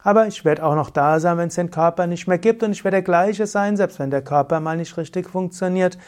Aber 0.02 0.28
ich 0.28 0.46
werde 0.46 0.64
auch 0.64 0.76
noch 0.76 0.88
da 0.88 1.20
sein, 1.20 1.36
wenn 1.36 1.48
es 1.48 1.56
den 1.56 1.70
Körper 1.70 2.06
nicht 2.06 2.26
mehr 2.26 2.38
gibt 2.38 2.62
und 2.62 2.72
ich 2.72 2.84
werde 2.84 2.96
der 2.96 3.02
gleiche 3.02 3.46
sein, 3.46 3.76
selbst 3.76 3.98
wenn 3.98 4.10
der 4.10 4.24
Körper 4.24 4.60
mal 4.60 4.78
nicht 4.78 4.96
richtig 4.96 5.28
funktioniert, 5.28 5.98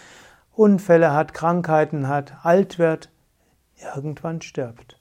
Unfälle 0.52 1.12
hat, 1.12 1.34
Krankheiten 1.34 2.08
hat, 2.08 2.38
alt 2.42 2.78
wird, 2.78 3.10
irgendwann 3.94 4.40
stirbt. 4.42 4.98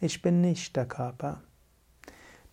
Ich 0.00 0.22
bin 0.22 0.40
nicht 0.40 0.76
der 0.76 0.86
Körper. 0.86 1.40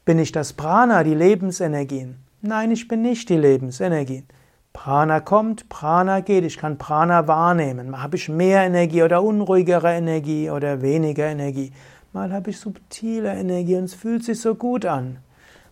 Bin 0.06 0.20
ich 0.20 0.32
das 0.32 0.54
Prana, 0.54 1.04
die 1.04 1.14
Lebensenergien? 1.14 2.18
Nein, 2.42 2.72
ich 2.72 2.88
bin 2.88 3.02
nicht 3.02 3.30
die 3.30 3.38
Lebensenergien. 3.38 4.26
Prana 4.74 5.20
kommt, 5.20 5.70
Prana 5.70 6.22
geht. 6.22 6.46
Ich 6.46 6.58
kann 6.58 6.78
Prana 6.78 7.28
wahrnehmen. 7.28 7.90
Mal 7.90 8.02
habe 8.02 8.18
ich 8.18 8.30
mehr 8.30 8.64
Energie 8.64 9.04
oder 9.04 9.22
unruhigere 9.22 9.94
Energie 9.94 10.50
oder 10.50 10.82
weniger 10.82 11.26
Energie. 11.26 11.72
Mal 12.14 12.32
habe 12.32 12.50
ich 12.50 12.60
subtile 12.60 13.34
Energie 13.34 13.76
und 13.76 13.86
es 13.86 13.94
fühlt 13.94 14.24
sich 14.24 14.40
so 14.40 14.56
gut 14.56 14.86
an 14.86 15.20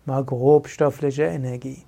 mal 0.10 0.26
grobstoffliche 0.26 1.24
Energie. 1.24 1.84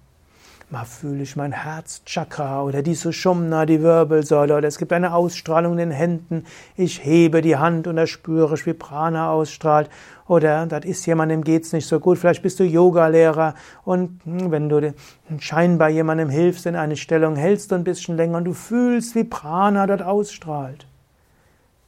Mal 0.72 0.86
fühle 0.86 1.24
ich 1.24 1.36
mein 1.36 1.51
Herzchakra 1.51 2.63
oder 2.63 2.82
die 2.82 2.96
Sushumna, 2.96 3.66
die 3.66 3.82
Wirbelsäule, 3.82 4.56
oder 4.56 4.70
es 4.70 4.78
gibt 4.78 4.94
eine 4.94 5.13
Ausstrahlung 5.13 5.74
in 5.74 5.80
den 5.80 5.92
Händen. 5.92 6.46
Ich 6.78 7.04
hebe 7.04 7.42
die 7.42 7.58
Hand 7.58 7.88
und 7.88 7.98
da 7.98 8.08
spüre 8.08 8.56
ich, 8.56 8.66
wie 8.66 8.72
Prana 8.72 9.32
ausstrahlt. 9.32 9.90
Oder 10.30 10.66
da 10.68 10.78
ist 10.78 11.06
jemandem 11.06 11.44
geht's 11.44 11.74
nicht 11.74 11.86
so 11.86 12.00
gut. 12.00 12.20
Vielleicht 12.20 12.42
bist 12.42 12.58
du 12.58 12.63
Yogalehrer 12.63 13.54
und 13.84 14.22
hm, 14.24 14.50
wenn 14.51 14.70
du 14.70 14.94
scheinbar 15.40 15.90
jemandem 15.90 16.30
hilfst, 16.30 16.66
in 16.66 16.78
eine 16.78 16.96
Stellung 16.96 17.36
hältst 17.36 17.72
du 17.72 17.75
ein 17.75 17.84
bisschen 17.84 18.16
länger 18.16 18.38
und 18.38 18.46
du 18.46 18.54
fühlst, 18.54 19.13
wie 19.13 19.25
Prana 19.25 19.88
dort 19.88 20.01
ausstrahlt. 20.01 20.88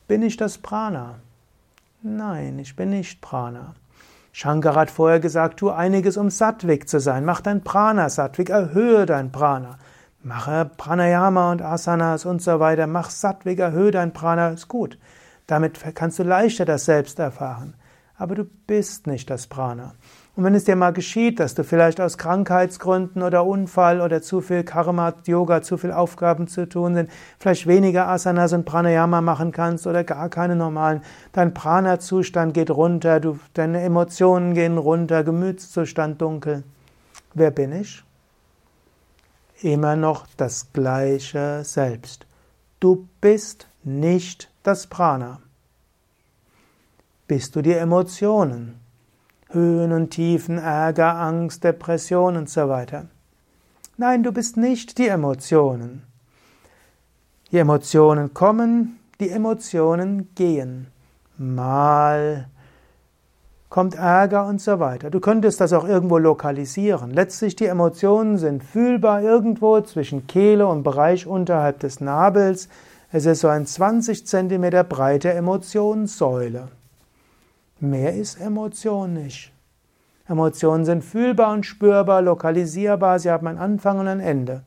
Bin 0.09 0.21
ich 0.21 0.35
das 0.35 0.57
Prana? 0.57 1.15
Nein, 2.01 2.59
ich 2.59 2.75
bin 2.75 2.89
nicht 2.89 3.21
Prana. 3.21 3.75
Shankara 4.35 4.81
hat 4.81 4.89
vorher 4.89 5.19
gesagt, 5.19 5.59
tu 5.59 5.69
einiges, 5.69 6.17
um 6.17 6.31
Sattvik 6.31 6.89
zu 6.89 6.99
sein. 6.99 7.23
Mach 7.23 7.39
dein 7.39 7.63
Prana 7.63 8.09
Sattvik, 8.09 8.49
erhöhe 8.49 9.05
dein 9.05 9.31
Prana. 9.31 9.77
Mache 10.23 10.69
Pranayama 10.75 11.51
und 11.51 11.61
Asanas 11.61 12.25
und 12.25 12.41
so 12.41 12.59
weiter. 12.59 12.87
Mach 12.87 13.11
Sattvik, 13.11 13.59
erhöhe 13.59 13.91
dein 13.91 14.11
Prana, 14.11 14.49
ist 14.49 14.67
gut. 14.67 14.97
Damit 15.45 15.79
kannst 15.93 16.17
du 16.17 16.23
leichter 16.23 16.65
das 16.65 16.85
Selbst 16.85 17.19
erfahren. 17.19 17.75
Aber 18.17 18.33
du 18.33 18.43
bist 18.43 19.05
nicht 19.05 19.29
das 19.29 19.45
Prana. 19.45 19.93
Und 20.35 20.43
wenn 20.43 20.55
es 20.55 20.63
dir 20.63 20.75
mal 20.75 20.93
geschieht, 20.93 21.39
dass 21.39 21.53
du 21.53 21.63
vielleicht 21.63 22.01
aus 22.01 22.17
Krankheitsgründen 22.17 23.21
oder 23.21 23.45
Unfall 23.45 24.01
oder 24.01 24.23
zu 24.23 24.41
viel 24.41 24.63
Karma, 24.63 25.13
Yoga, 25.27 25.61
zu 25.61 25.77
viel 25.77 25.91
Aufgaben 25.91 26.47
zu 26.47 26.67
tun 26.67 26.95
sind, 26.95 27.11
vielleicht 27.37 27.67
weniger 27.67 28.07
Asanas 28.07 28.51
und 28.51 28.65
Pranayama 28.65 29.21
machen 29.21 29.51
kannst 29.51 29.85
oder 29.85 30.03
gar 30.03 30.29
keine 30.29 30.55
normalen, 30.55 31.03
dein 31.33 31.53
Prana-Zustand 31.53 32.55
geht 32.55 32.71
runter, 32.71 33.19
du, 33.19 33.39
deine 33.53 33.81
Emotionen 33.81 34.55
gehen 34.55 34.79
runter, 34.79 35.23
Gemütszustand 35.23 36.19
dunkel. 36.19 36.63
Wer 37.35 37.51
bin 37.51 37.71
ich? 37.71 38.03
Immer 39.61 39.95
noch 39.95 40.25
das 40.35 40.73
gleiche 40.73 41.61
Selbst. 41.63 42.25
Du 42.79 43.07
bist 43.21 43.67
nicht 43.83 44.51
das 44.63 44.87
Prana. 44.87 45.41
Bist 47.27 47.55
du 47.55 47.61
die 47.61 47.73
Emotionen? 47.73 48.82
Höhen 49.53 49.91
und 49.91 50.09
Tiefen, 50.09 50.57
Ärger, 50.57 51.15
Angst, 51.15 51.63
Depression 51.63 52.35
und 52.35 52.49
so 52.49 52.69
weiter. 52.69 53.05
Nein, 53.97 54.23
du 54.23 54.31
bist 54.31 54.57
nicht 54.57 54.97
die 54.97 55.07
Emotionen. 55.07 56.03
Die 57.51 57.59
Emotionen 57.59 58.33
kommen, 58.33 58.99
die 59.19 59.29
Emotionen 59.29 60.33
gehen. 60.33 60.87
Mal 61.37 62.47
kommt 63.69 63.95
Ärger 63.95 64.45
und 64.47 64.61
so 64.61 64.79
weiter. 64.79 65.09
Du 65.09 65.19
könntest 65.19 65.61
das 65.61 65.73
auch 65.73 65.87
irgendwo 65.87 66.17
lokalisieren. 66.17 67.11
Letztlich 67.11 67.55
die 67.55 67.65
Emotionen 67.65 68.37
sind 68.37 68.63
fühlbar 68.63 69.21
irgendwo 69.21 69.81
zwischen 69.81 70.25
Kehle 70.27 70.67
und 70.67 70.83
Bereich 70.83 71.27
unterhalb 71.27 71.79
des 71.79 71.99
Nabels. 71.99 72.69
Es 73.11 73.27
ist 73.27 73.41
so 73.41 73.47
ein 73.47 73.65
20 73.65 74.25
cm 74.25 74.87
breite 74.89 75.33
Emotionssäule. 75.33 76.69
Mehr 77.83 78.13
ist 78.13 78.39
Emotion 78.39 79.11
nicht. 79.11 79.51
Emotionen 80.25 80.85
sind 80.85 81.03
fühlbar 81.03 81.51
und 81.51 81.65
spürbar, 81.65 82.21
lokalisierbar, 82.21 83.19
sie 83.19 83.29
haben 83.29 83.45
ein 83.45 83.57
Anfang 83.57 83.99
und 83.99 84.07
ein 84.07 84.21
Ende. 84.21 84.63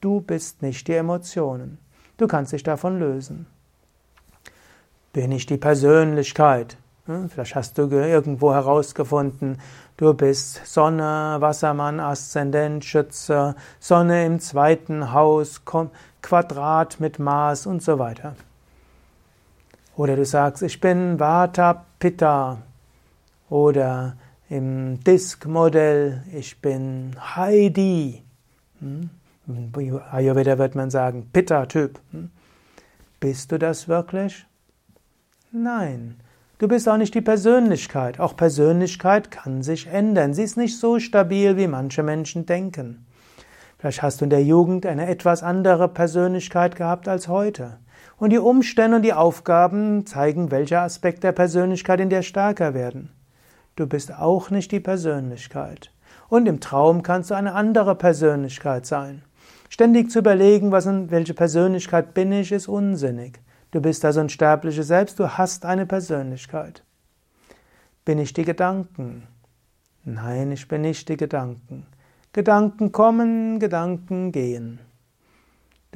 Du 0.00 0.22
bist 0.22 0.62
nicht 0.62 0.88
die 0.88 0.94
Emotionen. 0.94 1.76
Du 2.16 2.26
kannst 2.26 2.54
dich 2.54 2.62
davon 2.62 2.98
lösen. 2.98 3.44
Bin 5.12 5.32
ich 5.32 5.44
die 5.44 5.58
Persönlichkeit? 5.58 6.78
Hm, 7.04 7.28
vielleicht 7.28 7.54
hast 7.56 7.76
du 7.76 7.90
irgendwo 7.90 8.54
herausgefunden, 8.54 9.60
du 9.98 10.14
bist 10.14 10.64
Sonne, 10.64 11.36
Wassermann, 11.40 12.00
Aszendent, 12.00 12.86
Schütze, 12.86 13.54
Sonne 13.80 14.24
im 14.24 14.40
zweiten 14.40 15.12
Haus, 15.12 15.60
Quadrat 16.22 17.00
mit 17.00 17.18
Maß 17.18 17.66
und 17.66 17.82
so 17.82 17.98
weiter. 17.98 18.34
Oder 19.96 20.16
du 20.16 20.24
sagst, 20.24 20.62
ich 20.62 20.80
bin 20.80 21.18
Vata 21.18 21.86
Pitta. 21.98 22.58
Oder 23.48 24.16
im 24.48 25.02
Disk-Modell, 25.02 26.22
ich 26.32 26.60
bin 26.60 27.16
Heidi. 27.18 28.22
Hm? 28.80 29.10
Ayurveda 30.10 30.58
wird 30.58 30.74
man 30.74 30.90
sagen, 30.90 31.28
Pitta-Typ. 31.32 32.00
Hm? 32.12 32.30
Bist 33.20 33.52
du 33.52 33.58
das 33.58 33.88
wirklich? 33.88 34.44
Nein. 35.50 36.16
Du 36.58 36.68
bist 36.68 36.88
auch 36.88 36.96
nicht 36.96 37.14
die 37.14 37.20
Persönlichkeit. 37.20 38.18
Auch 38.18 38.36
Persönlichkeit 38.36 39.30
kann 39.30 39.62
sich 39.62 39.86
ändern. 39.86 40.34
Sie 40.34 40.42
ist 40.42 40.56
nicht 40.56 40.78
so 40.78 40.98
stabil, 40.98 41.56
wie 41.56 41.66
manche 41.66 42.02
Menschen 42.02 42.46
denken. 42.46 43.06
Vielleicht 43.78 44.02
hast 44.02 44.20
du 44.20 44.24
in 44.24 44.30
der 44.30 44.42
Jugend 44.42 44.86
eine 44.86 45.06
etwas 45.06 45.42
andere 45.42 45.88
Persönlichkeit 45.88 46.76
gehabt 46.76 47.08
als 47.08 47.28
heute. 47.28 47.78
Und 48.18 48.30
die 48.30 48.38
Umstände 48.38 48.96
und 48.96 49.02
die 49.02 49.12
Aufgaben 49.12 50.06
zeigen, 50.06 50.50
welcher 50.50 50.82
Aspekt 50.82 51.22
der 51.22 51.32
Persönlichkeit 51.32 52.00
in 52.00 52.08
dir 52.08 52.22
stärker 52.22 52.72
werden. 52.72 53.10
Du 53.76 53.86
bist 53.86 54.12
auch 54.12 54.50
nicht 54.50 54.72
die 54.72 54.80
Persönlichkeit. 54.80 55.92
Und 56.28 56.46
im 56.46 56.60
Traum 56.60 57.02
kannst 57.02 57.30
du 57.30 57.34
eine 57.34 57.52
andere 57.52 57.94
Persönlichkeit 57.94 58.86
sein. 58.86 59.22
Ständig 59.68 60.10
zu 60.10 60.20
überlegen, 60.20 60.72
was 60.72 60.86
und 60.86 61.10
welche 61.10 61.34
Persönlichkeit 61.34 62.14
bin 62.14 62.32
ich, 62.32 62.52
ist 62.52 62.68
unsinnig. 62.68 63.40
Du 63.70 63.80
bist 63.80 64.04
also 64.04 64.20
ein 64.20 64.30
sterbliches 64.30 64.86
Selbst, 64.86 65.18
du 65.18 65.36
hast 65.36 65.66
eine 65.66 65.84
Persönlichkeit. 65.84 66.82
Bin 68.04 68.18
ich 68.18 68.32
die 68.32 68.44
Gedanken? 68.44 69.24
Nein, 70.04 70.52
ich 70.52 70.68
bin 70.68 70.82
nicht 70.82 71.08
die 71.08 71.16
Gedanken. 71.16 71.86
Gedanken 72.32 72.92
kommen, 72.92 73.58
Gedanken 73.58 74.30
gehen. 74.32 74.78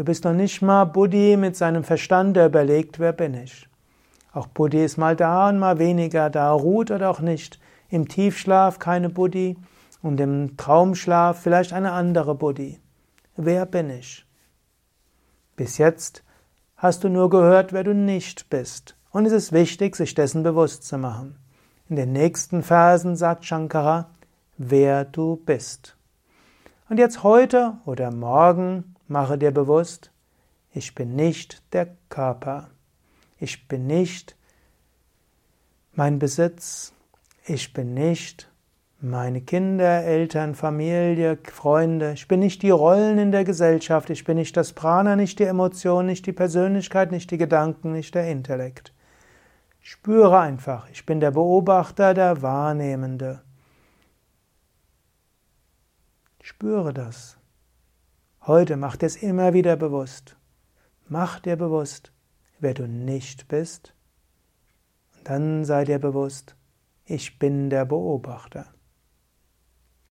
Du 0.00 0.04
bist 0.06 0.24
noch 0.24 0.32
nicht 0.32 0.62
mal 0.62 0.86
Buddhi 0.86 1.36
mit 1.36 1.56
seinem 1.56 1.84
Verstand, 1.84 2.34
der 2.34 2.46
überlegt, 2.46 3.00
wer 3.00 3.12
bin 3.12 3.34
ich. 3.34 3.68
Auch 4.32 4.46
Buddhi 4.46 4.82
ist 4.82 4.96
mal 4.96 5.14
da 5.14 5.50
und 5.50 5.58
mal 5.58 5.78
weniger 5.78 6.30
da, 6.30 6.52
ruht 6.52 6.90
oder 6.90 7.10
auch 7.10 7.20
nicht. 7.20 7.60
Im 7.90 8.08
Tiefschlaf 8.08 8.78
keine 8.78 9.10
Buddhi 9.10 9.58
und 10.00 10.18
im 10.18 10.56
Traumschlaf 10.56 11.42
vielleicht 11.42 11.74
eine 11.74 11.92
andere 11.92 12.34
Buddhi. 12.34 12.80
Wer 13.36 13.66
bin 13.66 13.90
ich? 13.90 14.24
Bis 15.56 15.76
jetzt 15.76 16.24
hast 16.78 17.04
du 17.04 17.10
nur 17.10 17.28
gehört, 17.28 17.74
wer 17.74 17.84
du 17.84 17.94
nicht 17.94 18.48
bist. 18.48 18.96
Und 19.10 19.26
es 19.26 19.34
ist 19.34 19.52
wichtig, 19.52 19.96
sich 19.96 20.14
dessen 20.14 20.42
bewusst 20.42 20.84
zu 20.84 20.96
machen. 20.96 21.36
In 21.90 21.96
den 21.96 22.12
nächsten 22.12 22.62
Versen 22.62 23.16
sagt 23.16 23.44
Shankara, 23.44 24.08
wer 24.56 25.04
du 25.04 25.36
bist. 25.44 25.94
Und 26.88 26.96
jetzt 26.96 27.22
heute 27.22 27.74
oder 27.84 28.10
morgen 28.10 28.89
mache 29.10 29.36
dir 29.36 29.50
bewusst, 29.50 30.10
ich 30.72 30.94
bin 30.94 31.16
nicht 31.16 31.62
der 31.72 31.96
Körper. 32.08 32.70
Ich 33.38 33.66
bin 33.66 33.86
nicht 33.86 34.36
mein 35.92 36.18
Besitz. 36.18 36.92
Ich 37.44 37.72
bin 37.72 37.94
nicht 37.94 38.48
meine 39.00 39.40
Kinder, 39.40 40.04
Eltern, 40.04 40.54
Familie, 40.54 41.38
Freunde. 41.50 42.12
Ich 42.12 42.28
bin 42.28 42.40
nicht 42.40 42.62
die 42.62 42.70
Rollen 42.70 43.18
in 43.18 43.32
der 43.32 43.44
Gesellschaft. 43.44 44.10
Ich 44.10 44.24
bin 44.24 44.36
nicht 44.36 44.56
das 44.56 44.74
Prana, 44.74 45.16
nicht 45.16 45.38
die 45.38 45.44
Emotion, 45.44 46.06
nicht 46.06 46.26
die 46.26 46.32
Persönlichkeit, 46.32 47.10
nicht 47.10 47.30
die 47.30 47.38
Gedanken, 47.38 47.92
nicht 47.92 48.14
der 48.14 48.30
Intellekt. 48.30 48.92
Spüre 49.80 50.38
einfach, 50.38 50.88
ich 50.90 51.06
bin 51.06 51.18
der 51.18 51.30
Beobachter, 51.30 52.14
der 52.14 52.42
Wahrnehmende. 52.42 53.40
Spüre 56.42 56.92
das. 56.92 57.39
Heute 58.52 58.76
mach 58.76 58.96
dir 58.96 59.06
es 59.06 59.14
immer 59.14 59.52
wieder 59.52 59.76
bewusst. 59.76 60.36
Mach 61.06 61.38
dir 61.38 61.54
bewusst, 61.54 62.10
wer 62.58 62.74
du 62.74 62.88
nicht 62.88 63.46
bist. 63.46 63.94
Und 65.16 65.28
dann 65.28 65.64
sei 65.64 65.84
dir 65.84 66.00
bewusst, 66.00 66.56
ich 67.04 67.38
bin 67.38 67.70
der 67.70 67.84
Beobachter. 67.84 68.66